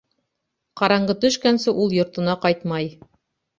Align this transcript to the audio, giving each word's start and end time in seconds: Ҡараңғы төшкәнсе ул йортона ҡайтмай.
Ҡараңғы 0.81 1.15
төшкәнсе 1.27 1.75
ул 1.85 1.95
йортона 2.01 2.37
ҡайтмай. 2.49 2.91